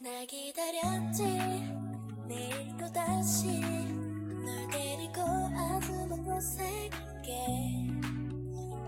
[0.00, 1.24] 날 기다렸지.
[2.28, 5.20] 내일 또 다시 널 데리고
[6.24, 7.34] 곳에 갈게.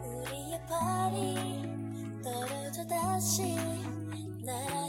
[0.04, 3.56] 우리의 발이 떨어져 다시
[4.44, 4.79] 날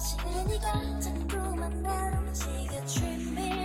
[0.00, 0.16] 없이
[0.48, 3.59] 네가 자꾸만 나를 움직여 treat me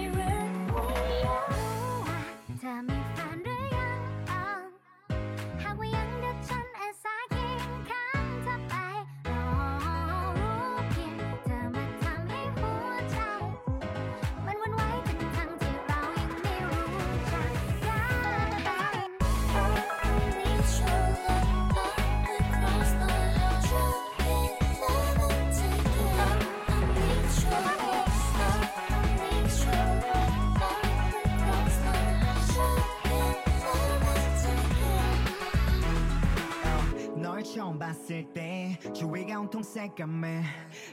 [37.56, 40.44] 처음 봤을 때 주위가 온통 새까매.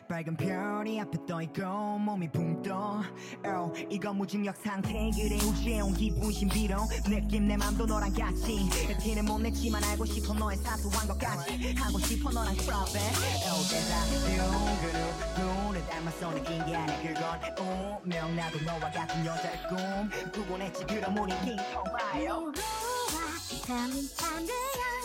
[0.09, 3.03] 밝은 별이 앞에 떠있고 몸이 붕떠.
[3.45, 6.77] Oh, 이거 무중력 상태 그래 우주에 온 기분 신비로
[7.09, 8.71] 느낌 내 맘도 너랑 같이.
[9.01, 11.75] 티는 못 냈지만 알고 싶어 너의 사소한 것까지.
[11.75, 13.01] 하고 싶어 너랑 프로베
[13.51, 14.23] Oh that
[14.83, 17.41] 그룹 눈을 닮았어 느낀 게 아니 그건
[18.05, 18.37] 운명.
[18.37, 20.85] 나도 너와 같은 여자를 꿈꾸곤 했지.
[20.87, 22.39] 그럼 우리 킹 통봐요.
[22.39, 22.53] 너와
[23.67, 25.02] 다른 밤을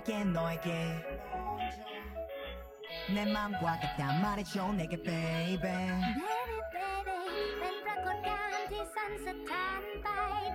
[0.00, 0.72] 다가갈게 너에게
[3.14, 5.68] 내 맘과 같단 말해줘 내게 baby Baby
[6.72, 7.12] baby
[7.58, 10.08] เป็นปรากฏการณ์ที่สั่นสะท้านไป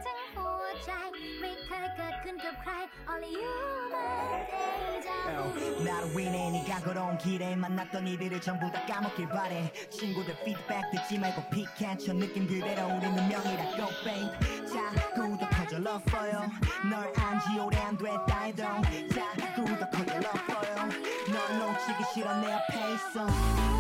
[0.05, 0.91] ทั้งหัวใจ
[1.39, 2.71] ไม่เคยเกิดขึ้นกับใคร
[3.11, 3.55] Only you
[3.93, 10.29] my deja vu 나를 위해 네가 걸어온 길에 만났던 이들을 전부 다 까먹길 바래 친구들
[10.43, 14.33] 피드백 듣지 말고 픽해쳐 느낌 그대로 우리 운명이라고 babe
[14.71, 14.75] 자
[15.15, 16.43] 구독해줘 love for you
[16.88, 18.62] 널 안지 오래안 됐다 해도.
[19.12, 20.86] 자꾸 더 건들러 보여
[21.32, 23.75] 널 놓치기 싫어 내 앞에 있어.